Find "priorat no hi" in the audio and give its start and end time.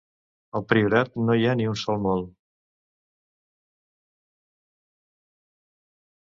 0.71-1.45